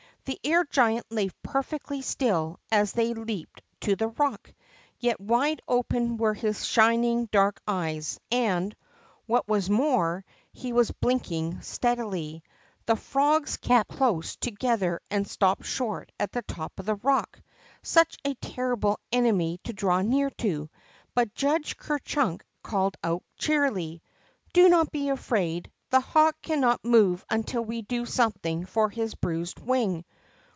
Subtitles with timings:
[0.25, 4.53] The air giant lay perfectly still as they leaped to the rock,
[4.99, 8.73] yet wide open were his shining dark eyes, and,
[9.25, 12.43] what was more, he was blinking steadily.
[12.85, 17.41] The frogs kept close to gether and stopped short at the top of tlie rock.
[17.83, 20.69] Snch a terrible enemy to draw near to!
[21.15, 24.03] But J iidge Ker Chunk called out, cheerily:
[24.53, 25.71] Do not be afraid.
[25.89, 30.05] The hawk cannot move until we do something for his bruised wing."